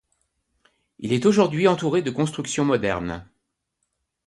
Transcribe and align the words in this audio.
Il 0.97 1.13
est 1.13 1.27
aujourd'hui 1.27 1.67
entouré 1.67 2.01
de 2.01 2.09
constructions 2.09 2.65
modernes. 2.65 3.23